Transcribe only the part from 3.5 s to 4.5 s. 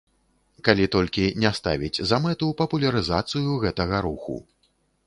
гэтага руху.